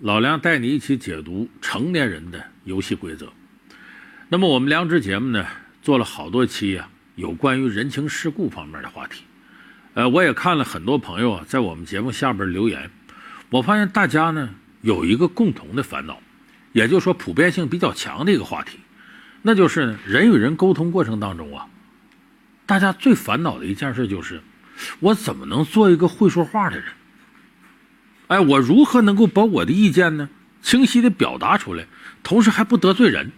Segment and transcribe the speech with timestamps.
[0.00, 3.32] 老梁带你一起解读成年人的游戏规则。
[4.28, 5.44] 那么我们良知节目呢，
[5.82, 9.24] 做了好多期啊，有关于人情世故方面的话题。
[9.94, 12.90] 呃，我也看了很多朋友啊，在我们节目下边留言，
[13.50, 14.50] 我发现大家呢
[14.82, 16.20] 有一个共同的烦恼，
[16.72, 18.78] 也就是说普遍性比较强的一个话题，
[19.42, 21.66] 那就是，人与人沟通过程当中啊，
[22.66, 24.40] 大家最烦恼的一件事就是，
[25.00, 26.84] 我怎么能做一个会说话的人？
[28.28, 30.28] 哎，我如何能够把我的意见呢
[30.62, 31.86] 清晰的表达出来，
[32.22, 33.32] 同时还不得罪人？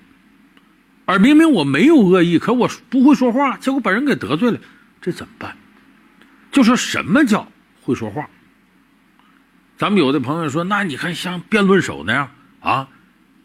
[1.07, 4.59] 而明明我没有恶意，可我不会说话，结果把人给得罪了，
[5.01, 5.57] 这怎么办？
[6.53, 7.51] 就说什么叫
[7.83, 8.29] 会说话？
[9.77, 12.89] 咱们有的朋友说，那你看像辩论手那样啊，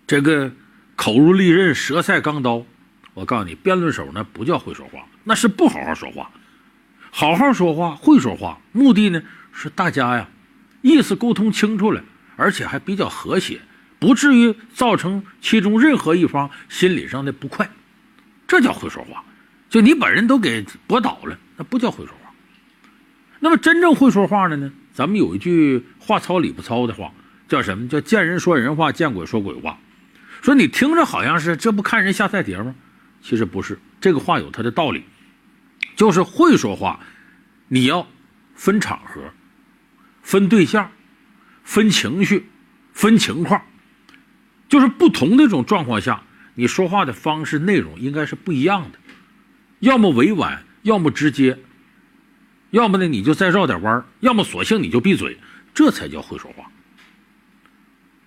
[0.05, 0.52] 这个
[0.95, 2.66] 口如利刃，舌赛钢刀。
[3.14, 6.30] 我告诉你，辩论手那不叫会说话，那是不好好说话。
[7.12, 10.27] 好好说话，会说话，目的呢是大家呀。
[10.85, 12.03] 意思沟通清楚了，
[12.35, 13.59] 而且还比较和谐，
[13.98, 17.67] 不至于造成其中任何一方心理上的不快，
[18.47, 19.23] 这叫会说话。
[19.67, 22.31] 就你把人都给驳倒了，那不叫会说话。
[23.39, 24.72] 那么真正会说话的呢？
[24.94, 27.11] 咱们有一句话糙理不糙的话，
[27.47, 29.80] 叫什么叫见人说人话，见鬼说鬼话。
[30.44, 32.75] 说你听着好像是这不看人下菜碟吗？
[33.23, 35.03] 其实不是，这个话有它的道理，
[35.95, 37.00] 就是会说话，
[37.69, 38.06] 你要
[38.53, 39.19] 分场合。
[40.26, 40.92] 分对象，
[41.64, 42.48] 分情绪，
[42.94, 43.62] 分情况，
[44.68, 46.23] 就是不同的这种状况下，
[46.56, 48.98] 你说话的方式、内容应该是不一样的，
[49.81, 51.59] 要么委婉，要么直接，
[52.72, 55.38] 要么呢你就再绕点弯要么索性你就闭嘴，
[55.76, 56.72] 这才叫会说话。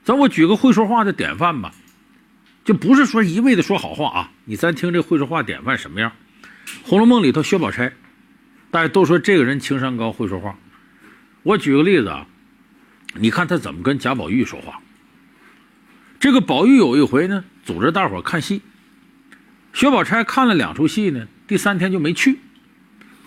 [0.05, 1.75] 咱我举个会说话的典范吧，
[2.65, 6.13] 就不是说一味的说好话啊，你咱听这会说话典范什么样？
[6.85, 7.93] 《红楼梦》里头薛宝钗，
[8.71, 10.57] 大家都说这个人情商高，会说话。
[11.49, 12.27] 我举个例子啊，
[13.15, 14.83] 你看他怎么跟贾宝玉说话。
[16.21, 18.61] 这个宝玉有一回呢，组织大伙看戏，
[19.73, 22.39] 薛宝钗看了两出戏呢，第三天就没去。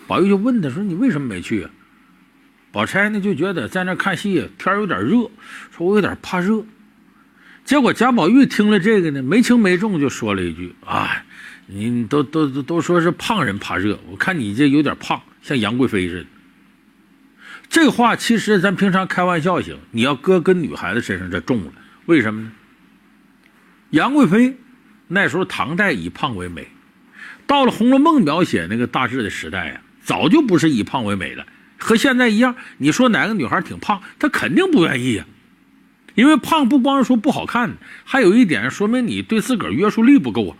[0.06, 1.70] 宝玉就问他说：“你为什么没去啊？”
[2.70, 5.28] 宝钗呢就觉得在那看戏天有点热，
[5.76, 6.64] 说我有点怕热。
[7.64, 11.24] 结果贾宝玉听了这个呢，没轻没重就说了一句：“啊，
[11.66, 16.26] 你都都都说是胖人怕热，我看你这有点胖，像杨贵妃似的。”
[17.72, 21.72] 这话其实咱平常开玩笑行，你要搁跟女孩子身上这重了，
[22.04, 22.52] 为什么呢？
[23.88, 24.58] 杨贵妃
[25.08, 26.68] 那时候唐代以胖为美，
[27.46, 31.46] 到了《红楼梦》描写那个大致的时代呀，早就不是以胖为美了，
[31.78, 32.54] 和现在一样。
[32.76, 35.24] 你说哪个女孩挺胖，她肯定不愿意呀，
[36.14, 40.56] 因为胖不光是说不好看，还有一点说明你对自个儿约束力不够啊。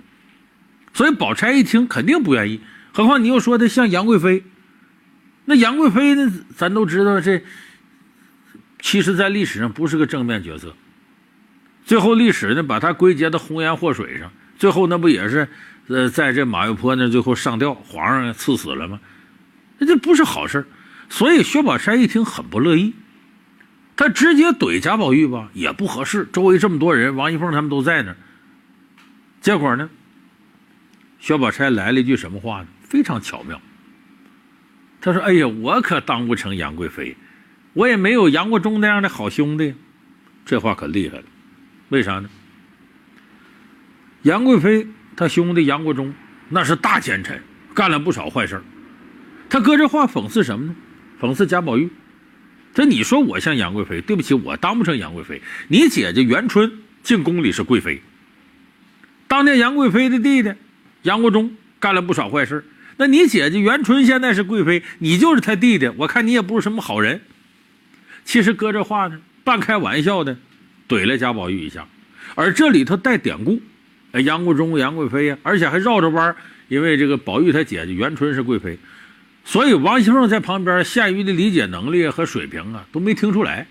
[0.95, 4.45] 所以宝钗一听肯定不愿意，何况你又说的像杨贵妃。
[5.53, 6.33] 那杨贵妃呢？
[6.57, 7.43] 咱都知道，这
[8.81, 10.75] 其实，在历史上不是个正面角色。
[11.85, 14.33] 最后历史呢，把她归结到红颜祸水上。
[14.57, 15.47] 最后那不也是，
[15.89, 18.99] 呃，在这马嵬坡那最后上吊，皇上赐死了吗？
[19.77, 20.65] 那这不是好事
[21.11, 22.95] 所以薛宝钗一听很不乐意，
[23.95, 26.27] 她直接怼贾宝玉吧，也不合适。
[26.33, 28.17] 周围这么多人，王熙凤他们都在那儿。
[29.43, 29.91] 结果呢，
[31.21, 32.69] 薛宝钗来了一句什么话呢？
[32.84, 33.61] 非常巧妙。
[35.03, 37.17] 他说：“哎呀，我可当不成杨贵妃，
[37.75, 39.75] 我也没有杨国忠那样的好兄弟。”
[40.47, 41.25] 这话可厉害了，
[41.89, 42.31] 为啥呢？
[44.23, 44.87] 杨贵妃
[45.17, 46.15] 他兄弟杨国忠
[46.49, 47.43] 那是大奸臣，
[47.75, 48.63] 干了不少坏事
[49.51, 50.77] 他搁这话讽刺什么呢？
[51.21, 51.91] 讽刺贾宝玉。
[52.73, 54.01] 这你说我像杨贵妃？
[54.01, 55.43] 对不起，我当不成杨贵妃。
[55.69, 58.01] 你姐姐元春进宫里是贵妃，
[59.27, 60.55] 当年杨贵妃的弟弟
[61.03, 62.65] 杨国忠干了不少坏事
[63.03, 67.21] 那你姐姐元春现在是贵妃，你就是她弟弟，我看你也不是什么好人。
[68.25, 70.37] 其实搁这话呢，半开玩笑的，
[70.89, 71.85] 怼了贾宝玉一下，
[72.37, 73.61] 而这里头带典故，
[74.13, 76.37] 杨国忠、杨贵妃呀，而且还绕着弯
[76.69, 78.79] 因为这个宝玉他姐姐元春是贵妃，
[79.45, 83.67] 所以王熙凤在旁边，限于的理解能力和水平啊，都没听出来，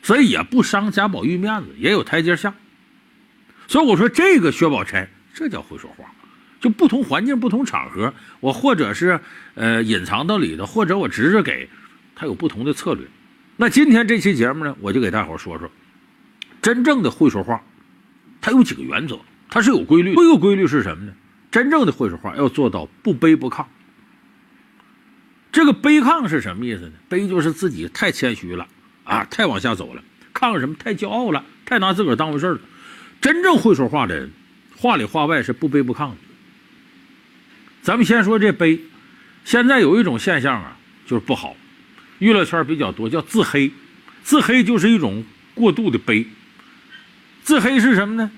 [0.00, 2.54] 所以也不伤贾宝玉面子，也有台阶下。
[3.66, 6.04] 所以我说这个薛宝钗，这叫会说话。
[6.60, 9.18] 就不同环境、不同场合，我或者是
[9.54, 11.68] 呃隐藏到里头，或者我直着给，
[12.14, 13.06] 他有不同的策略。
[13.56, 15.70] 那今天这期节目呢，我就给大伙说说，
[16.62, 17.62] 真正的会说话，
[18.40, 19.18] 它有几个原则，
[19.48, 20.14] 它是有规律。
[20.14, 21.12] 第一个规律是什么呢？
[21.50, 23.64] 真正的会说话要做到不卑不亢。
[25.50, 26.92] 这个卑亢是什么意思呢？
[27.08, 28.68] 卑就是自己太谦虚了
[29.02, 30.02] 啊，太往下走了；
[30.32, 30.76] 亢什么？
[30.78, 32.60] 太骄傲了，太拿自个儿当回事了。
[33.20, 34.30] 真正会说话的人，
[34.76, 36.16] 话里话外是不卑不亢的。
[37.82, 38.78] 咱们先说这悲，
[39.44, 41.56] 现在有一种现象啊，就是不好，
[42.18, 43.70] 娱乐圈比较多，叫自黑。
[44.22, 45.24] 自黑就是一种
[45.54, 46.26] 过度的悲。
[47.42, 48.30] 自黑是什么呢？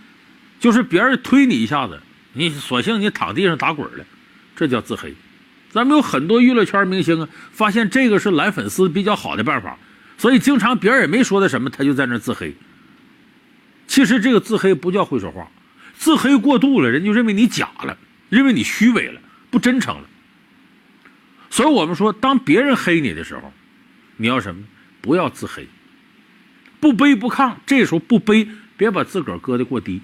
[0.60, 2.00] 就是别人推你一下子，
[2.34, 4.04] 你索性你躺地上打滚了，
[4.54, 5.12] 这叫自黑。
[5.70, 9.76] 咱们有很多娱乐圈明星啊，发现这个是揽粉丝比较好的办法，
[10.16, 12.54] 所以经常别人也没说他什么，他就在那自黑。
[13.88, 15.50] 其实这个自黑不叫会说话，
[15.94, 17.98] 自黑过度了，人就认为你假了，
[18.28, 19.20] 认为你虚伪了，
[19.52, 20.08] 不真诚了。
[21.50, 23.52] 所以我们说，当别人黑你的时候，
[24.16, 24.64] 你要什么？
[25.02, 25.68] 不要自黑，
[26.80, 27.54] 不卑不亢。
[27.66, 30.00] 这时候不卑，别把自个儿搁得过低。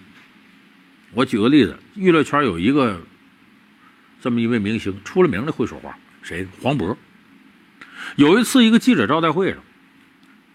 [1.12, 3.00] 我举个例子，娱乐圈有一个
[4.20, 6.46] 这么一位明星，出了名的会说话，谁？
[6.60, 6.96] 黄渤。
[8.16, 9.62] 有一次一个记者招待会上，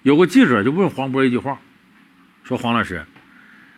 [0.04, 1.60] 有个记者就问黄渤一句话，
[2.44, 3.06] 说：“黄老师，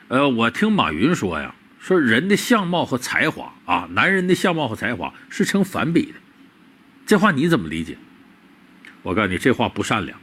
[0.08, 6.14] 呃，我听马云说呀，说人的相貌和才华啊，男人的相貌和才华是成反比的。”
[7.06, 7.96] 这话你怎么理解？
[9.04, 10.18] 我告诉你，这话不善良。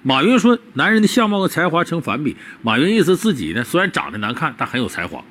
[0.00, 2.34] 马云说，男人的相貌和才华成反比。
[2.62, 5.22] 马云意思自己呢，虽然长得难看，但很有才华。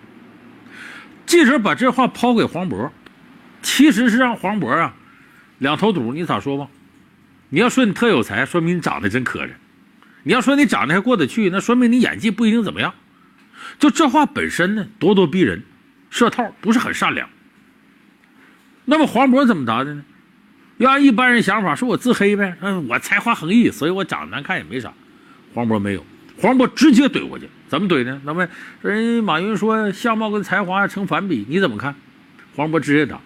[1.26, 2.92] 记者把这话抛给黄渤，
[3.64, 4.94] 其实是让黄渤啊
[5.58, 6.14] 两头堵。
[6.14, 6.68] 你咋说吧？
[7.50, 9.50] 你要说你特有才，说明你长得真磕碜；
[10.22, 12.94] 你要说你长得还过得去，那说明你演技不一定怎么样。
[13.80, 15.64] 就这话本身呢，咄咄逼人，
[16.10, 17.30] 设套，不是很善良。
[18.86, 20.04] 那么黄渤怎么答的呢？
[20.78, 24.94] 要按一般人想法，说我自黑呗，嗯，我才华横溢，所以我长得难看也没啥。
[25.54, 26.06] 黄渤没有，
[26.38, 28.22] 黄渤直接怼过去，怎么怼呢？
[28.26, 28.48] 那么
[28.82, 31.96] 人马云说相貌跟才华成反比，你怎么看？
[32.56, 33.20] 黄渤直接答，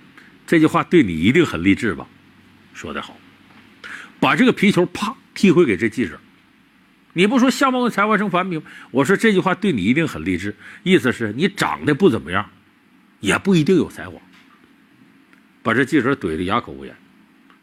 [0.45, 2.07] 这句话对你一定很励志吧？
[2.73, 3.17] 说得好，
[4.19, 6.19] 把这个皮球啪踢回给这记者。
[7.13, 8.63] 你不说相貌跟才华成反比吗？
[8.91, 12.49] 我说这句话对你一定很励志，意思是你长得不怎么样，
[13.19, 14.19] 也不一定有才华。
[15.61, 16.95] 把这记者怼得哑口无言。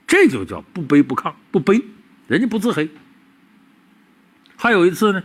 [0.06, 1.82] 这就叫不卑不亢，不卑，
[2.28, 2.88] 人家不自黑。
[4.56, 5.22] 还有一次呢，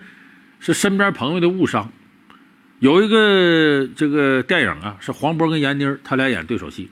[0.60, 1.92] 是身边朋友的误伤，
[2.80, 6.90] 有一个这个电影啊，是黄渤跟闫妮他俩演对手戏。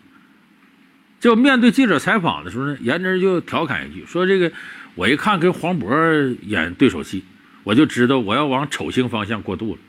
[1.20, 4.52] 就面对记者采访的时候呢，闫妮就调侃一句说：“这个
[5.00, 7.24] 我一看跟黄渤演对手戏，
[7.64, 9.80] 我就知道我要往丑星方向过渡了。”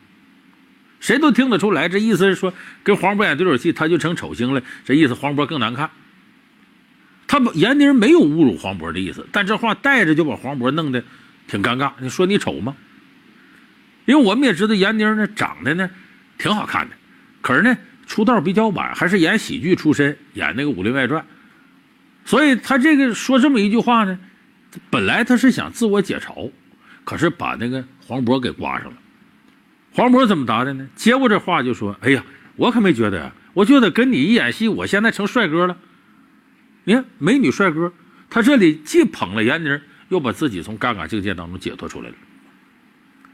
[1.00, 2.54] 谁都听得出来，这意思是说
[2.84, 4.62] 跟黄渤演对手戏，他就成丑星了。
[4.84, 5.90] 这意思黄渤更难看。
[7.26, 11.02] 他不，闫妮没有侮辱黄渤的意思，但这话带着就把黄渤弄得
[11.48, 11.90] 挺尴尬。
[11.98, 12.76] 你说你丑吗？
[14.04, 15.90] 因为我们也知道闫妮呢长得呢
[16.38, 16.94] 挺好看的，
[17.40, 17.76] 可是呢
[18.06, 21.20] 出道比较晚，还是演喜剧出身，演那个《武林外传》，
[22.24, 24.16] 所以他这个说这么一句话呢，
[24.90, 26.50] 本来他是想自我解嘲，
[27.04, 28.96] 可是把那个黄渤给刮上了。
[29.92, 30.88] 黄渤怎么答的呢？
[30.94, 32.24] 接过这话就说：“哎呀，
[32.56, 35.76] 我可没觉得呀，我觉得跟你一演戏，我现在成帅哥了。”
[36.84, 37.92] 你看，美女帅哥，
[38.30, 42.14] 他这里既捧了闫妮，又把自己从尴尬境界当中解脱出来了。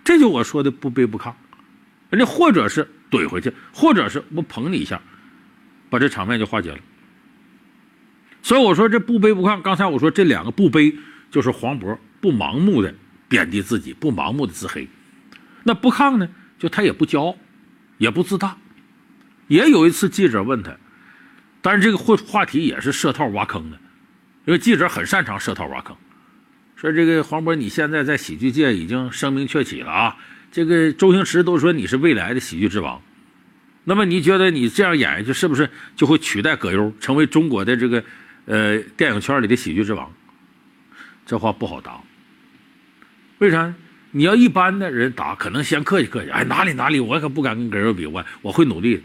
[0.03, 1.33] 这就我说的不卑不亢，
[2.11, 5.01] 人家或者是怼回去，或者是我捧你一下，
[5.91, 6.79] 把这场面就化解了。
[8.43, 9.61] 所以我说这不卑不亢。
[9.61, 10.97] 刚才我说这两个不卑，
[11.31, 12.95] 就是黄渤不盲目的
[13.29, 14.89] 贬低自己，不盲目的自黑。
[15.65, 16.29] 那不亢呢，
[16.59, 17.37] 就他也不骄傲，
[17.99, 18.57] 也不自大。
[19.49, 20.77] 也有一次记者问他。
[21.61, 23.79] 但是这个话话题也是设套挖坑的，
[24.45, 25.97] 因为记者很擅长设套挖坑。
[26.77, 30.17] 说这个黄渤，你现在在喜剧界已经声名鹊起了啊！
[30.53, 33.03] 这个周星驰都说你是未来的喜剧之王，
[33.85, 38.05] 那么你觉得你这样演下去，是不是就会取代葛优，成为中国的这个
[38.45, 40.13] 呃电影圈里的喜剧之王？
[41.27, 42.01] 这话不好答。
[43.39, 43.75] 为啥？
[44.13, 49.03] 你要一般的人答，可能先客气客气，哎，哪里哪里，我可不敢跟葛优比，我我会努力。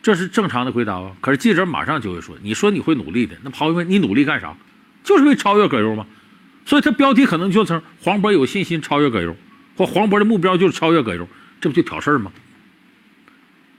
[0.00, 1.12] 这是正常的回答啊！
[1.20, 4.56] 可是记者马上就会说：“你说你会努力的，那朋友问，你努力干啥？
[5.02, 6.06] 就是为超越葛优吗？”
[6.64, 9.36] 所以他标题可能就成“黄渤有信心超越葛优”
[9.76, 11.28] 或“黄渤的目标就是超越葛优”，
[11.60, 12.32] 这不就挑事儿吗？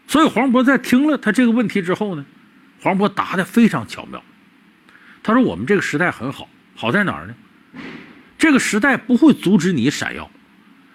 [0.06, 2.26] 所以黄渤在听了他这个问题之后呢，
[2.82, 4.22] 黄渤答的非常巧妙。
[5.24, 7.36] 他说：“我们这个时代很好，好在哪儿呢？
[8.38, 10.32] 这个时代不会阻止你闪耀，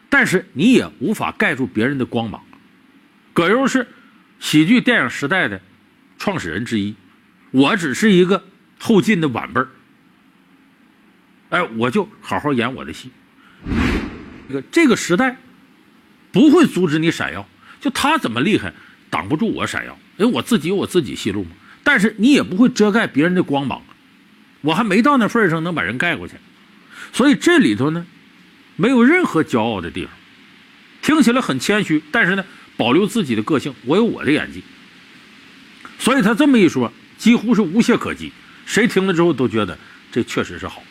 [0.09, 2.43] 但是你也无法盖住别人的光芒。
[3.35, 3.87] 葛优是。”
[4.43, 5.61] 喜剧电影时代的
[6.19, 6.97] 创始人之一，
[7.53, 8.43] 我只是一个
[8.77, 9.69] 后进的晚辈儿。
[11.51, 13.09] 哎，我就好好演我的戏。
[14.49, 15.37] 这个这个时代
[16.33, 17.49] 不会阻止你闪耀，
[17.81, 18.73] 就他怎么厉害，
[19.11, 19.97] 挡不住我闪耀。
[20.17, 21.51] 因为我自己有我自己戏路嘛。
[21.85, 23.81] 但是你也不会遮盖别人的光芒，
[24.63, 26.35] 我还没到那份上能把人盖过去。
[27.13, 28.07] 所以这里头呢，
[28.77, 30.13] 没有任何骄傲的地方，
[31.03, 32.45] 听起来很谦虚，但是呢。
[32.75, 34.65] 保留自己的个性，我有我的演技，
[35.99, 38.33] 所以他这么一说，几乎是无懈可击，
[38.65, 39.79] 谁听了之后都觉得
[40.11, 40.83] 这确实是好。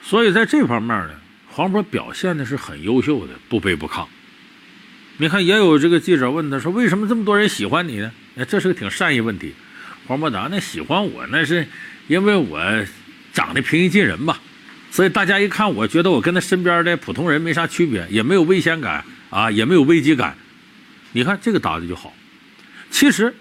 [0.00, 1.10] 所以在这方面呢，
[1.48, 4.06] 黄渤表现的是很优秀的，不卑不亢。
[5.18, 9.52] 你看，也有这个记者问他说：“为什么这么多人喜欢你呢？”哎，这是个挺善意问题。
[10.06, 11.66] 黄渤答：“那喜欢我那是
[12.08, 12.60] 因为我
[13.32, 14.40] 长得平易近人吧，
[14.90, 20.36] 所以大家一看，我觉得我跟他身边的普通人没啥区别，也没有危险感啊，也没有危机感。
[21.12, 22.14] 你看这个答的就好。
[22.90, 23.34] 其实，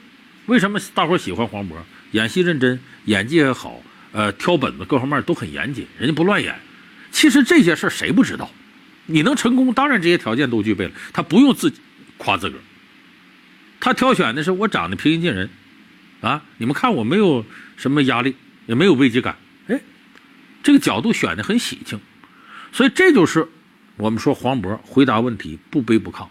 [0.45, 1.73] 为什么大伙喜欢黄渤？
[2.11, 6.53] 演戏认真，演技也好，呃，挑本子各方面都很严谨，人家不乱演。
[7.11, 8.49] 其实这些事谁不知道？
[9.07, 10.91] 你能成功，当然这些条件都具备了。
[11.11, 11.79] 他不用自己
[12.17, 12.61] 夸自个儿，
[13.79, 15.49] 他挑选的是我长得平易近人，
[16.21, 18.35] 啊，你们看我没有什么压力，
[18.71, 19.35] 也没有危机感，
[19.67, 19.81] 哎，
[20.63, 21.99] 这个角度选的很喜庆，
[22.71, 23.45] 所以这就是
[23.97, 26.25] 我们说黄渤回答问题不卑不亢，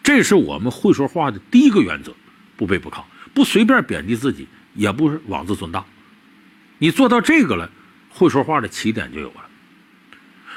[0.00, 2.14] 这是我们会说话的第一个原则，
[2.56, 3.02] 不卑不亢，
[3.34, 5.84] 不随便贬低自己，也不是妄自尊大，
[6.78, 7.68] 你做到这个了，
[8.10, 9.44] 会说话的起点就有了。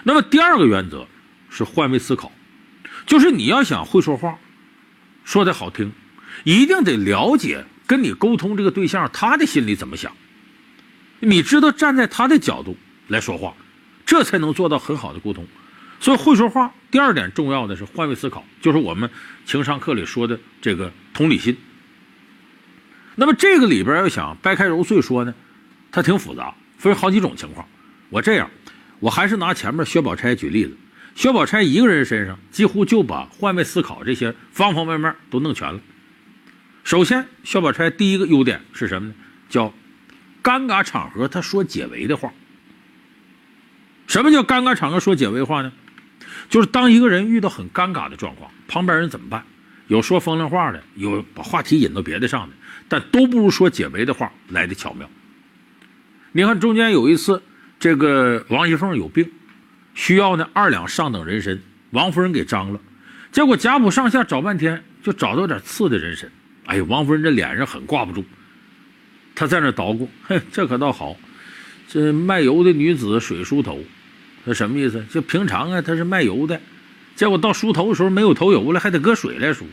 [0.03, 1.07] 那么第二个原则
[1.49, 2.31] 是换位思考，
[3.07, 4.37] 就是你要想会说话，
[5.25, 5.91] 说的好听，
[6.43, 10.15] 一定得了解跟你沟通这个对象他的心里怎么想，
[11.19, 13.53] 你知道站在他的角度来说话，
[14.05, 15.45] 这才能做到很好的沟通。
[15.99, 19.09] 所以会说话，第二点重要的是换位思考，就是我们
[19.45, 21.57] 情商课里说的这个同理心。
[23.15, 25.33] 那么这个里边要想掰开揉碎说呢，
[25.91, 27.67] 它挺复杂，分好几种情况。
[28.09, 28.49] 我这样。
[28.99, 30.75] 我还是拿前面薛宝钗举例子，
[31.13, 35.79] 薛宝钗一个人身上几乎就把换位思考这些方方面面都弄全了。
[36.83, 39.13] 首先，薛宝钗第一个优点是什么呢？
[39.49, 39.71] 叫
[40.47, 42.31] 尴尬场合他说解围的话。
[44.07, 45.73] 什么叫尴尬场合说解围话呢？
[46.47, 49.43] 就是当一个人遇到很尴尬的状况，旁边人怎么办？
[49.87, 52.55] 有说风凉话的，有把话题引到别的上的，
[52.87, 55.09] 但都不如说解围的话来的巧妙。
[56.31, 57.43] 你看中间有一次。
[57.79, 59.29] 这个王熙凤有病，
[59.93, 61.59] 需要呢二两上等人参，
[61.91, 62.79] 王夫人给张了，
[63.31, 66.27] 结果贾府上下找半天，就找到点次的人参。
[66.65, 68.25] 哎呀，王夫人这脸上很挂不住，
[69.37, 71.15] 他在那捣鼓，哼，这可倒好，
[71.87, 73.79] 这卖油的女子水梳头，
[74.43, 75.05] 这什么意思？
[75.11, 76.59] 就平常啊，她是卖油的，
[77.15, 79.67] 结果到梳头的时候没有头油了，还得搁水来梳。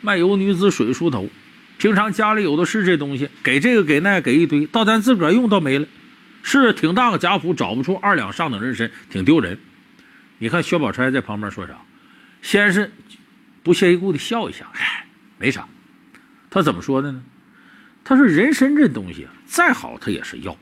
[0.00, 1.28] 卖油女子水梳头，
[1.76, 5.86] 平常家里有的是这东西，给这个给那给一堆，到咱自个儿用倒没了。
[6.42, 9.58] 是挺大个贾府，找不出二两上等人参，挺丢人。
[10.38, 11.74] 你看薛宝钗在旁边说啥？
[12.40, 12.90] 先是
[13.62, 15.04] 不屑一顾的笑一下，哎，
[15.38, 15.68] 没啥。
[16.48, 17.22] 他怎么说的呢？
[18.04, 20.56] 他说人参这东西，再好它也是药，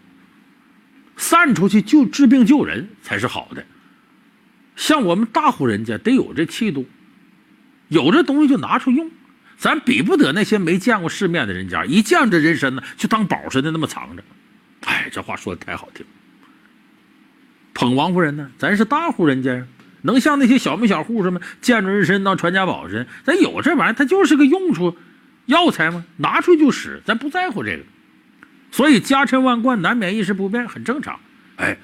[1.17, 3.65] 散出去就治病救人才是好的。
[4.77, 6.89] 像我们大户人家得有这气度，
[7.89, 9.11] 有这东西就拿出用。
[9.59, 14.23] 咱比不得那些没见过世面的人家，一见这人参呢，就当宝似的那么藏着。
[14.87, 16.07] 哎，这话说的太好听。
[17.75, 19.67] 捧王夫人呢，咱是大户人家呀，
[20.01, 23.07] 能像那些小门小户什么见着人参当传家宝似的？
[23.23, 24.97] 咱有这玩意儿，它就是个用处，
[25.51, 27.83] 药材嘛，拿出去就使，咱不在乎这个。
[28.71, 31.19] 所以家珍万贯，难免一时不便，很正常。
[31.57, 31.77] 哎，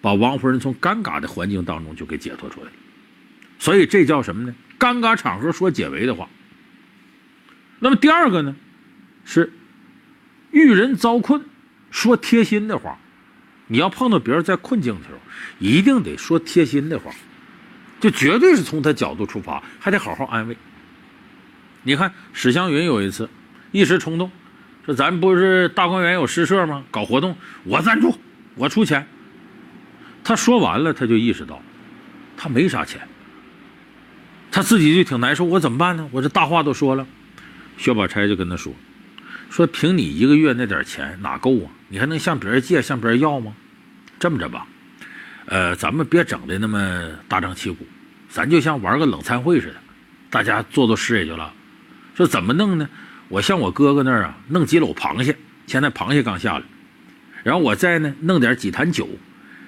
[0.00, 2.72] 把王夫人从尴尬的环境当中就给解脱出来了。
[3.58, 4.54] 所以这叫什么呢？
[4.78, 6.28] 尴尬场合说解围的话。
[7.78, 8.54] 那么第二个呢，
[9.24, 9.50] 是
[10.52, 11.42] 遇人遭困。
[11.90, 12.98] 说贴心的话，
[13.68, 15.20] 你要碰到别人在困境的时候，
[15.60, 17.12] 一定得说贴心的话，
[18.00, 20.56] 就绝对是从他角度出发，还得好好安慰。
[21.84, 23.28] 你看史湘云有一次
[23.70, 24.30] 一时冲动，
[24.84, 26.82] 说咱不是大观园有诗社吗？
[26.90, 28.12] 搞活动，我赞助，
[28.56, 29.06] 我出钱。
[30.24, 31.60] 他说完了，他就意识到
[32.36, 33.00] 他没啥钱，
[34.50, 35.44] 他自己就挺难受。
[35.44, 36.08] 我怎么办呢？
[36.10, 37.06] 我这大话都说了。
[37.76, 38.72] 薛宝钗就跟他说。
[39.50, 41.70] 说凭你一个月那点钱哪够啊？
[41.88, 43.54] 你还能向别人借、向别人要吗？
[44.18, 44.66] 这么着吧，
[45.46, 47.86] 呃，咱们别整的那么大张旗鼓，
[48.30, 49.74] 咱就像玩个冷餐会似的，
[50.30, 51.52] 大家做做事也就了。
[52.14, 52.88] 说怎么弄呢？
[53.28, 56.64] 我向我哥哥那儿啊弄几篓螃蟹，现在螃蟹刚下来，
[57.42, 59.08] 然后我再呢弄点几坛酒，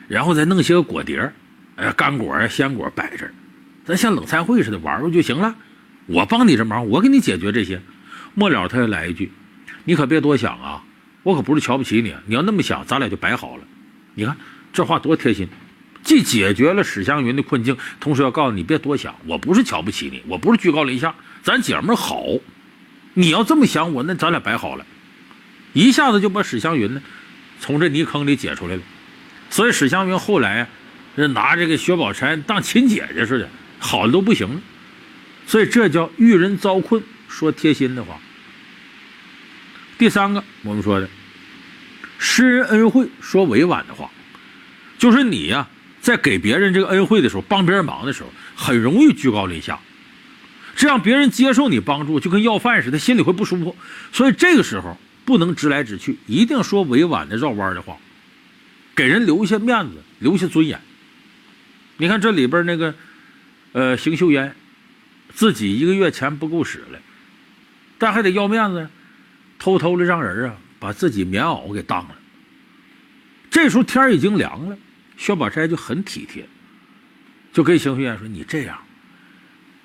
[0.09, 1.33] 然后再弄些个果碟儿
[1.77, 3.29] 哎，干果啊、鲜果摆这，
[3.85, 5.55] 咱像冷餐会似的玩玩就行了。
[6.07, 7.81] 我帮你这忙，我给你解决这些。
[8.35, 9.33] 末了，他又来一句。
[9.85, 10.85] 你可别多想啊！
[11.23, 13.65] 我可不是瞧不起你，你要那么想，咱俩就摆好了。
[14.15, 14.37] 你看
[14.73, 15.49] 这话多贴心，
[16.03, 21.15] 既解决了史湘云的困境，同时要告诉你别多想，我不是瞧不起你，我不是居高临下，
[21.47, 22.25] 咱姐们好。
[23.15, 24.85] 你要这么想我，那咱俩白好了，
[25.75, 27.01] 一下子就把史湘云呢
[27.61, 28.83] 从这泥坑里解出来了。
[29.49, 33.49] 所以史湘云后来啊，拿这个薛宝钗当亲姐姐似的，
[33.79, 34.61] 好的都不行了。
[35.47, 38.19] 所以这叫遇人遭困说贴心的话。
[39.99, 41.09] 第三个，我们说的，
[42.19, 44.11] 施人恩惠说委婉的话，
[44.99, 45.69] 就是你呀，
[46.01, 49.79] 在给别人这个恩惠的时候，帮别人忙的时候，很容易居高临下，
[50.77, 53.75] 这样别人接受你帮助就跟要饭似的，心里会不舒服。
[54.13, 57.97] 所以这个时候不能直来直去，一定说委婉的绕弯的话，
[58.95, 60.79] 给人留下面子，留下尊严。
[61.97, 62.95] 你看这里边那个，
[63.73, 64.55] 呃，邢秀烟，
[65.33, 67.01] 自己一个月钱不够使了，
[67.97, 68.89] 但还得要面子，
[69.59, 72.15] 偷偷的让人啊把自己棉袄给当了。
[73.51, 74.77] 这时候天已经凉了，
[75.17, 76.47] 薛宝钗就很体贴，
[77.55, 78.79] 就跟邢秀烟说：“你这样，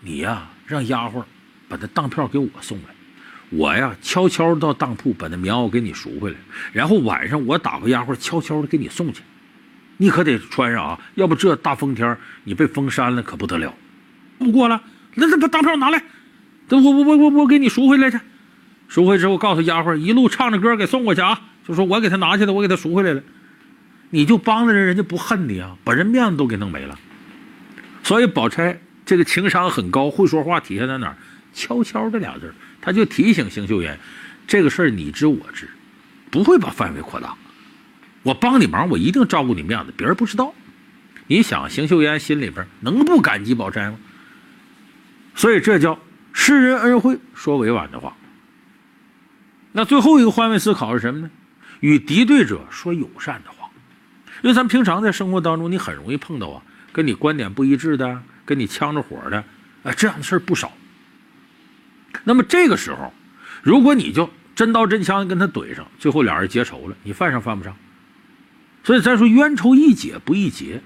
[0.02, 1.24] 你呀让丫鬟
[1.68, 2.84] 把那当票给我送来，
[3.50, 6.38] 我呀悄悄到当铺把那棉袄给你赎回来，
[6.72, 9.22] 然后晚上我打发丫鬟悄悄的给你送去。”
[9.98, 13.72] 你可得穿上啊，要不这大风天你被风扇了可不得了。
[14.40, 14.82] 不过了，
[15.14, 16.02] 那那把当票拿来，
[16.68, 18.20] 等我我我我我给你赎回来去。
[18.88, 23.22] 赎回之后，告诉丫鬟一路唱着歌给送过去啊，就说我给他拿去了，我给他赎回来了。
[24.10, 26.98] 你就帮着人，人家不恨你啊，把人面子都给弄没了。
[28.02, 28.82] 所以宝钗
[29.12, 31.18] 这个情商很高，会说话，体现在哪儿？
[31.54, 34.00] 悄悄的俩字儿，他就提醒邢秀妍，
[34.48, 35.70] 这个事儿你知我知，
[36.30, 37.36] 不会把范围扩大。
[38.24, 40.54] 我帮你忙，我一定照顾你面子，别人不知道。
[41.28, 43.98] 你想，邢秀烟心里边能不感激宝钗吗？
[45.36, 46.00] 所以这叫
[46.32, 48.16] 施人恩惠，说委婉的话。
[49.74, 51.30] 那最后一个换位思考是什么呢？
[51.82, 53.70] 与敌对者说友善的话。
[54.42, 56.64] 因为咱们平常在生活当中，你很容易碰到啊，
[56.94, 59.44] 跟你观点不一致的，跟你呛着火的，
[59.84, 60.72] 哎，这样的事儿不少。
[62.24, 63.14] 那么这个时候，
[63.64, 67.76] 如果你就真刀真枪跟他怼上，最后俩人结仇了，你犯上犯不上？
[68.84, 70.82] 所以咱说冤仇易解不易结，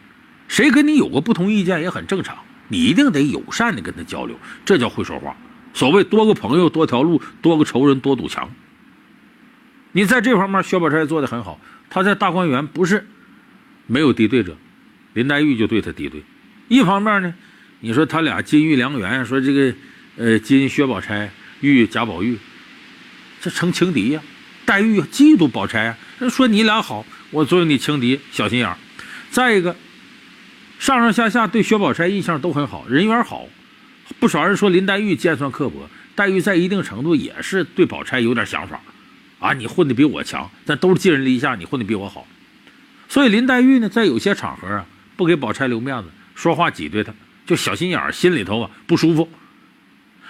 [0.48, 5.36] 谁跟你有个不同意见也很正常，你一定得友善的跟他交流，这叫会说话。
[5.74, 8.50] 所谓多个朋友多条路，多个仇人多堵墙。
[9.94, 11.60] 你在这方面，薛宝钗做的很好。
[11.90, 13.08] 他在大观园不是
[13.88, 14.58] 没有敌对者，
[15.14, 16.22] 林黛玉就对他敌对。
[16.68, 17.34] 一方面呢，
[17.80, 19.74] 你说他俩金玉良缘，说这个
[20.18, 21.30] 呃金薛宝钗，
[21.62, 22.38] 玉贾宝玉，
[23.40, 24.22] 这成情敌呀。
[24.66, 25.98] 黛玉嫉妒宝钗啊，
[26.30, 27.06] 说你俩好。
[27.32, 28.78] 我作为你情敌，小心眼儿。
[29.30, 29.76] 再一个，
[30.80, 33.48] 上上下下对薛宝钗印象都很好，人缘好。
[34.20, 38.80] 不少人说林黛玉尖酸刻薄，黛玉在一定程度也是对宝钗有点想法。
[39.40, 42.26] 啊，你混的比我强，咱都是寄人篱下，你混的比我好。
[43.10, 44.86] 所以林黛玉呢，在有些场合啊，
[45.16, 47.12] 不给宝钗留面子，说话挤兑他，
[47.48, 49.28] 就小心眼儿，心里头啊不舒服。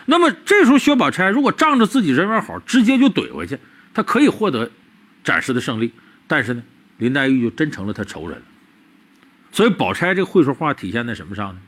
[0.05, 3.59] 那么这时候薛宝钗如果仗着自己人缘好，直接就怼回去，
[3.93, 4.71] 她可以获得
[5.23, 5.91] 暂时的胜利。
[6.27, 6.63] 但是呢？
[6.97, 8.41] 林黛玉就真成了他仇人，
[9.51, 11.59] 所以宝钗这会说话体现在什么上呢？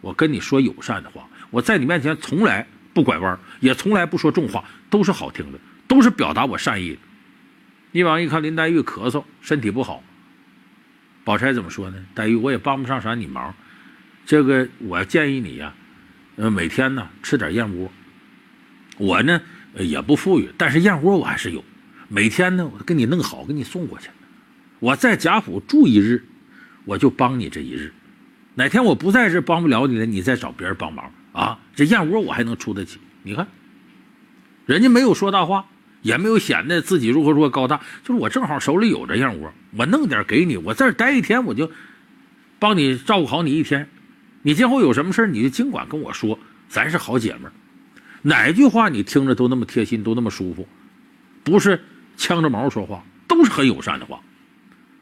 [0.00, 6.98] 我跟你说友善的话，我在你面前从来不拐弯，也从来不说重话，都是好听的，都是表达我善意的。
[7.92, 10.02] 你往一看林黛玉咳嗽，身体不好，
[11.22, 12.04] 宝钗怎么说呢？
[12.12, 13.54] 黛玉我也帮不上啥你忙，
[14.24, 15.74] 这个我建议你呀，
[16.36, 17.90] 呃每天呢吃点燕窝。
[18.98, 19.40] 我呢
[19.78, 21.64] 也不富裕，但是燕窝我还是有，
[22.08, 24.10] 每天呢我给你弄好，给你送过去。
[24.78, 26.24] 我在贾府住一日，
[26.84, 27.92] 我就帮你这一日。
[28.54, 31.58] 哪天我不在这帮不了你了，你再找别人帮忙啊！
[31.74, 32.98] 这燕窝我还能出得起。
[33.22, 33.48] 你看，
[34.66, 35.64] 人家没有说大话，
[36.02, 40.58] 也没有显得自己如何如何高大，就是我正好手里有这燕窝，我弄点给你。
[40.58, 41.70] 我在这待一天，我就
[42.58, 43.88] 帮你照顾好你一天。
[44.42, 47.52] 你今后有什么事你就尽管跟我说，咱是好姐们儿。
[48.22, 50.68] 哪句话你听着都那么贴心，都那么舒服，
[51.42, 51.82] 不是
[52.16, 54.20] 呛着毛说话，都是很友善的话。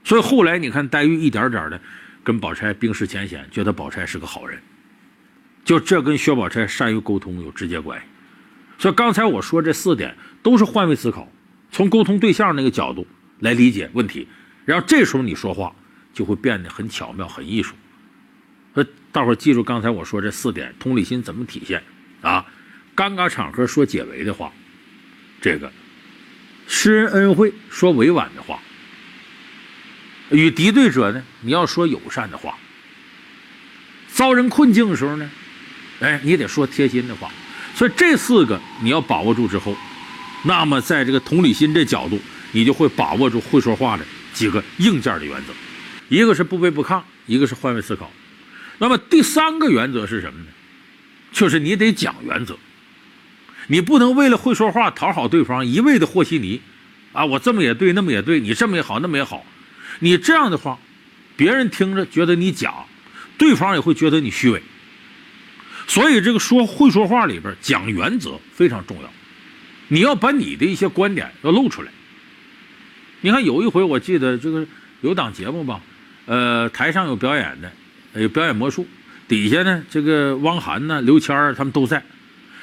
[0.04, 1.80] 所以后来你看，黛玉一点点的
[2.22, 4.58] 跟宝钗冰释前嫌，觉得宝钗是个好人，
[5.64, 8.06] 就这跟薛宝钗善于沟通有直接关系。
[8.78, 11.30] 所以刚才我说这四点都是换位思考，
[11.70, 13.06] 从沟通对象那个角度
[13.40, 14.26] 来理解问题，
[14.64, 15.74] 然后这时候你说话
[16.14, 17.74] 就会变得很巧妙、很艺术。
[19.12, 21.82] 大伙记住刚才我说这四点，同理心怎么体现
[22.20, 22.46] 啊？
[22.96, 24.52] 尴尬场合说解围的话，
[25.40, 25.72] 这个
[26.66, 28.60] 施人恩惠说委婉的话。
[30.30, 32.52] 与敌对者呢，你要说友善的话；
[34.12, 35.28] 遭人困境的时候呢，
[36.00, 37.30] 哎，你得说贴心的话。
[37.74, 39.76] 所以这四个你要把握住之后，
[40.44, 42.20] 那么在这个同理心这角度，
[42.52, 45.52] 你就会把握住会说话的几个硬件的原则：
[46.08, 48.10] 一个是不卑不亢，一个是换位思考。
[48.80, 50.46] 那么第三个原则是什么呢？
[51.30, 52.58] 就是你得讲原则，
[53.68, 56.60] 你不能为了会说话讨好对方，一味的和稀泥
[57.12, 57.24] 啊！
[57.24, 59.44] 我这么也对，那么也对，你这么也好，那么也好。
[59.98, 60.78] 你这样的话，
[61.36, 62.72] 别人听着觉得你假，
[63.36, 64.62] 对方也会觉得你虚伪。
[65.86, 69.12] 所以这个说会说话里边讲原则非常重要，
[69.88, 71.92] 你要把你的一些观点要露出来。
[73.20, 74.66] 你看有一回我记得这个
[75.02, 75.80] 有档节目吧，
[76.26, 77.70] 呃，台上有表演的，
[78.14, 78.86] 有表演魔术，
[79.28, 82.02] 底下呢，这个汪涵呢、刘谦他们都在。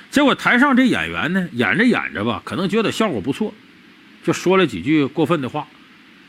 [0.10, 3.54] 结果台上这演员呢，演着演着吧，可能觉得效果不错，
[4.24, 5.68] 就说了几句过分的话，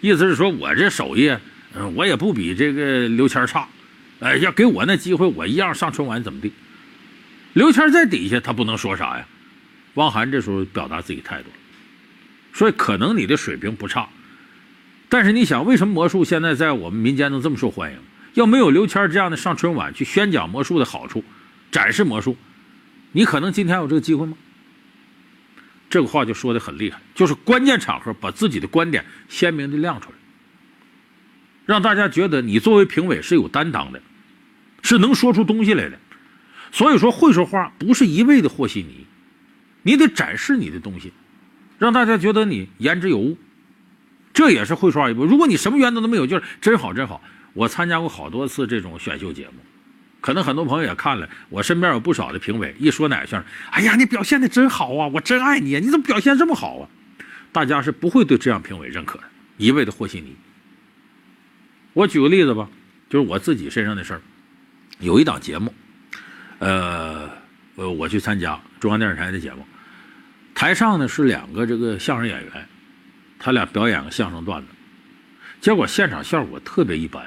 [0.00, 1.28] 意思是说我这手艺，
[1.74, 3.68] 嗯，我也不比这个刘谦差，
[4.20, 6.52] 哎，要给我那机会，我一样上春晚怎么地？
[7.54, 9.26] 刘谦在底下他不能说啥呀？
[9.94, 11.48] 汪涵这时候表达自己态度，
[12.52, 14.09] 所以可能你的水平不差，
[15.09, 17.98] 但是你想，为什么魔术现在在我们民间能这么受欢迎？
[18.38, 21.24] 要没有刘谦这样的上春晚去宣讲魔术的好处，
[21.72, 22.37] 展示魔术。
[23.11, 24.37] 你可能今天有这个机会吗？
[25.90, 30.16] 这个话就说的很厉害，就是关键场合把自己的观点鲜明的亮出来，
[31.66, 34.01] 让大家觉得你作为评委是有担当的，
[34.83, 35.98] 是能说出东西来的。
[36.70, 39.05] 所以说，会说话不是一味的和稀泥，
[39.83, 41.12] 你得展示你的东西，
[41.77, 43.37] 让大家觉得你言之有物，
[44.33, 45.24] 这也是会说话一步。
[45.24, 47.20] 如果你什么原则都没有，就是真好真好。
[47.54, 49.54] 我参加过好多次这种选秀节目。
[50.20, 56.90] 可能很多朋友也看了，我身边有不少的评委，一说哪个相声，哎呀，你表现的真好啊，我真爱你，你怎么表现这么好啊？
[57.52, 59.24] 大家是不会对这样评委认可的，
[59.58, 60.34] 一味的和稀泥。
[61.92, 62.68] 我举个例子吧，
[63.08, 64.20] 就是我自己身上的事儿，
[64.98, 65.72] 有一档节目，
[66.58, 67.30] 呃，
[67.76, 69.64] 呃，我去参加中央电视台的节目，
[70.52, 72.68] 台上呢是两个这个相声演员，
[73.38, 74.68] 他俩表演个相声段子，
[75.61, 77.24] 结果现场效果特别一般。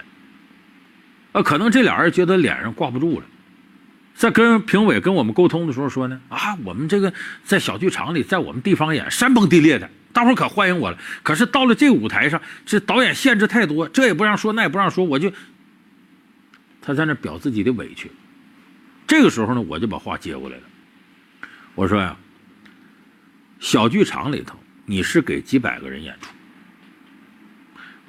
[1.31, 3.25] 啊，可能这俩人觉得脸上挂不住了，
[4.13, 7.13] 在跟评委跟我们沟通的时候说呢，啊，我们这个
[7.43, 10.97] 在小剧场里，在我们地方演山崩地裂的，大伙可欢迎我了。
[11.23, 15.31] 可是到了这舞台上，这导演限制太多，这也不让说，那也不让说，我就
[16.81, 18.11] 他在那表自己的委屈。
[19.07, 20.63] 这个时候呢，我就把话接过来了，
[21.75, 22.17] 我说呀，
[23.59, 26.29] 小剧场里头你是给几百个人演出，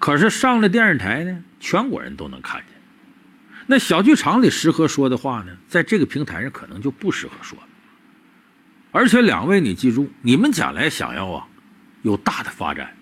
[0.01, 2.72] 可是上了电视台呢，全国人都能看见。
[3.73, 7.65] 那小剧场里适合说的话呢，在这个平台上可能就不适合说了。
[8.91, 11.47] 而且两位，你记住，你们将来想要啊
[12.03, 12.95] 有大的发展，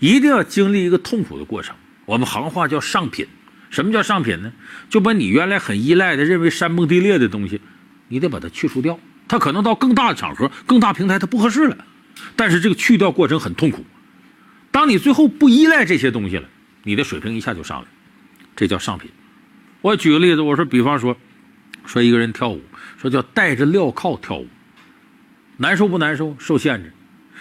[0.00, 1.76] 一定要经历一个痛苦的过程。
[2.06, 3.24] 我们行话叫上品。
[3.70, 4.52] 什么叫上品呢？
[4.88, 7.60] 就把你原来很依赖的、认为山崩地裂的东西，
[8.08, 8.98] 你得把它去除掉。
[9.28, 11.84] 它可能到更大的场合、更大平台，它不合适了。
[12.34, 13.86] 但是这个去掉过程很痛苦。
[14.72, 16.48] 当你最后不依赖这些东西了，
[16.82, 17.86] 你的水平一下就上来，
[18.56, 19.08] 这叫上品。
[19.82, 21.16] 我举个例子，我说，比方说，
[21.86, 22.60] 说一个人跳舞，
[23.00, 24.46] 说叫带着镣铐跳舞，
[25.56, 26.36] 难受不难受？
[26.38, 26.92] 受限制。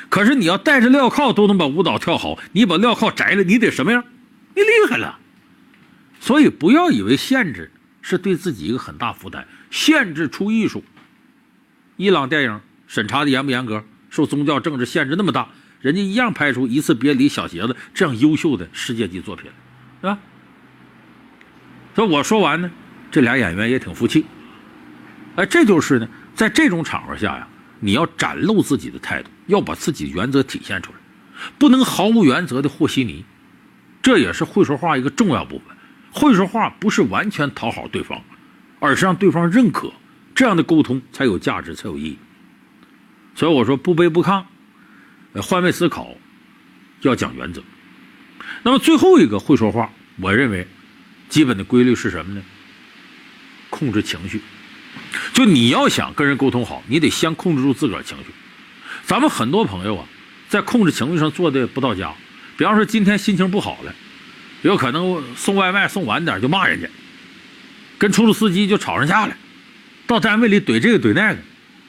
[0.08, 4.04] 可是你要带着镣铐都能把舞蹈跳好，你把镣铐摘了，你得什么样？
[4.56, 5.20] 你厉害了。
[6.22, 7.72] 所以不要以为限制
[8.02, 10.84] 是对自己一个很大负担，限制出艺术。
[11.98, 13.84] 伊朗电影审查的严不严格？
[14.10, 15.50] 受宗教政治限制那么大，
[15.82, 19.52] 人家一样拍出《一次别离》《小鞋子》这样优秀的世界级作品，
[20.02, 20.18] 是吧？
[22.00, 22.72] 说我说完呢，
[23.12, 24.26] 这俩演员也挺服气。
[25.36, 27.46] 哎，这就是呢，在这种场合下呀，
[27.82, 30.98] 你要展露自己的态度，要把自己原则体现出来，
[31.58, 33.26] 不能毫无原则的和稀泥。
[34.02, 35.76] 这也是会说话一个重要部分。
[36.10, 38.22] 会说话不是完全讨好对方，
[38.80, 39.92] 而是让对方认可，
[40.34, 42.18] 这样的沟通才有价值，才有意义。
[43.36, 44.42] 所以我说不卑不亢，
[45.44, 46.16] 换位思考，
[47.02, 47.62] 要讲原则。
[48.64, 50.66] 那么最后一个会说话，我认为。
[51.30, 52.42] 基本的规律是什么呢？
[53.70, 54.42] 控制情绪。
[55.32, 58.26] 就你要想跟人沟通好，你得先控制住自个儿情绪。
[59.04, 60.06] 咱们很多朋友啊，
[60.50, 62.12] 在控制情绪上做的不到家。
[62.58, 63.96] 比方说今天心情不好了，
[64.64, 66.90] 有可能送外卖送晚点就骂人家，
[67.98, 69.38] 跟出租司机就吵上架了，
[70.06, 71.40] 到单位里怼这个怼那个，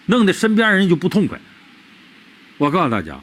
[0.06, 1.40] 弄得身边人就不痛快。
[2.58, 3.20] 我告诉大家，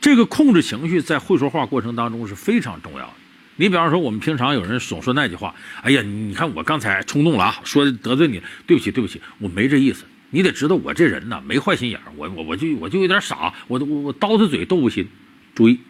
[0.00, 3.12] 这个控制情绪在会说话过程当中是非常重要的。
[3.56, 10.04] 你比方说，我们平常有人总说那句话：“哎呀，你看我刚才冲动了啊，说得罪你，对不起，对不起，我没这意思。
[10.30, 15.08] 你得知道我这人呢，没坏心眼儿，我我我就我就有点傻，我我我刀子嘴豆腐心。
[15.54, 15.80] 注意，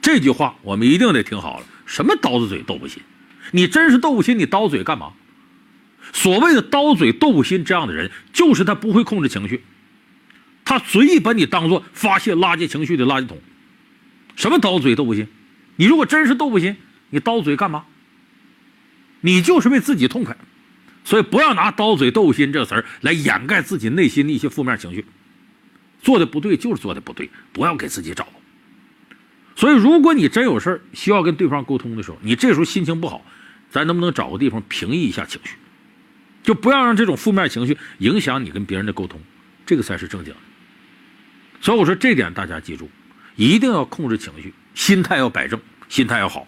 [0.00, 1.66] 这句话我们一定得听好了。
[1.86, 3.02] 什么刀子嘴豆腐心？
[3.52, 5.12] 你真是豆腐心，你刀嘴干嘛？
[6.12, 9.62] 所谓的刀嘴豆腐心这样的人，就是他不会控制情绪，
[10.64, 13.38] 他随意把你当做发泄垃圾情绪的垃圾桶。
[14.34, 15.28] 什么刀嘴豆腐心？
[15.76, 16.76] 你如果真是斗不心，
[17.10, 17.84] 你刀嘴干嘛？
[19.20, 20.36] 你就是为自己痛快，
[21.04, 25.04] 所以不要拿“刀嘴斗心”这词儿来掩盖自己内心的一些负面情绪。
[26.02, 28.26] 做的不对就是做的不对，不要给自己找。
[29.54, 33.24] 所以，如果你真有事儿需要跟对方沟通的时候，你这时候心情不好，
[33.70, 35.54] 咱能不能找个地方平抑一下情绪？
[36.42, 39.20] 就不要让这种负面情绪影响你跟别人的沟通，
[39.64, 40.40] 这个才是正经的。
[41.60, 42.90] 所以我说这点大家记住，
[43.36, 44.52] 一定要控制情绪。
[44.74, 46.46] 心态要摆正，心态要好。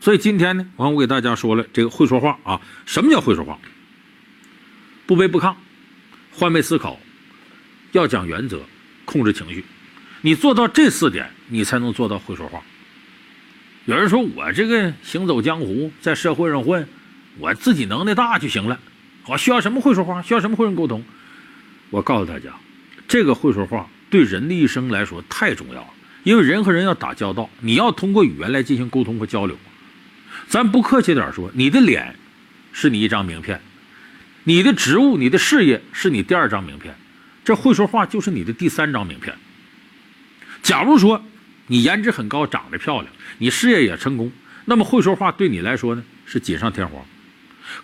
[0.00, 3.58] 所以今天呢，我我给大家说了这个会说话啊，什么叫会说话？
[5.06, 5.54] 不卑不亢，
[6.32, 6.98] 换位思考，
[7.92, 8.62] 要讲原则，
[9.04, 9.64] 控制情绪。
[10.20, 12.60] 你做到这四点，你才能做到会说话。
[13.84, 16.88] 有人说我这个行走江湖，在社会上混，
[17.38, 18.78] 我自己能耐大就行了，
[19.26, 20.20] 我需要什么会说话？
[20.22, 21.04] 需要什么会人沟通？
[21.90, 22.50] 我告诉大家，
[23.06, 25.88] 这个会说话对人的一生来说太重要了，
[26.26, 29.56] 因为人和人要打交道，你要通过语言来进行沟通和交流。
[30.48, 32.16] 咱不客气点说，你的脸
[32.72, 33.60] 是你一张名片，
[34.42, 36.92] 你的职务、你的事业是你第二张名片，
[37.44, 39.32] 这会说话就是你的第三张名片。
[40.64, 41.24] 假如说
[41.68, 44.32] 你颜值很高，长得漂亮，你事业也成功，
[44.64, 47.04] 那么会说话对你来说呢是锦上添花。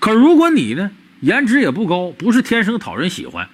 [0.00, 3.48] 可如果你呢颜值也不高，不是天生讨人喜欢，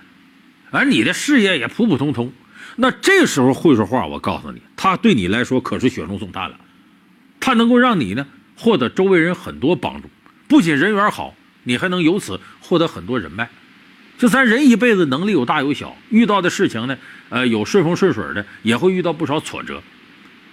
[0.71, 2.33] 而你的事业也普普通通，
[2.77, 6.57] 那这时候会说话，我告诉你，他对你来说可是雪中送炭了，
[7.41, 8.27] 他能够让你呢。
[8.61, 10.11] 获得周围人很多帮助，
[10.49, 13.49] 不仅人缘好，你还能由此获得很多人脉。
[14.19, 19.81] 就咱人一辈子能力有大有小，遇到的事情呢，呃，有顺风顺水的，也会遇到不少挫折。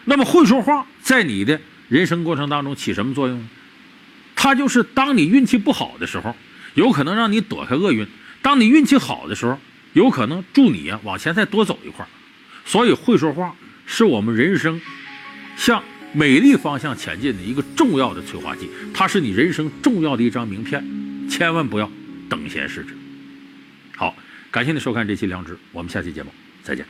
[0.03, 3.49] 那么会说话，在你的人生过程当中起什么作用呢？
[4.35, 6.35] 它就是当你运气不好的时候，
[6.75, 8.05] 有可能让你躲开厄运；
[8.43, 9.57] 当你运气好的时候，
[9.95, 12.07] 有可能助你啊往前再多走一块。
[12.63, 13.55] 所以会说话
[13.87, 14.79] 是我们人生
[15.57, 15.83] 向。
[16.17, 20.81] 美丽方向前进的一个重要的催化剂，它是你人生重要的一张名片，
[21.29, 21.91] 千万不要
[22.29, 22.95] 等闲视之。
[23.97, 24.15] 好，
[24.49, 26.31] 感谢你收看这期《良知》，我们下期节目
[26.63, 26.85] 再见。